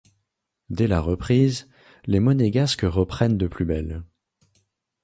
Dès 0.71 0.87
la 0.87 0.99
reprise, 0.99 1.69
les 2.07 2.19
Monégasques 2.19 2.81
reprennent 2.89 3.37
de 3.37 3.45
plus 3.45 3.65
belle. 3.65 4.01